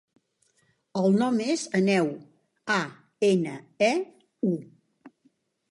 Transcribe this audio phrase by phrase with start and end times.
[1.01, 2.09] El nom és Aneu:
[2.79, 2.81] a,
[3.31, 3.55] ena,
[3.91, 3.93] e,
[4.55, 4.57] u.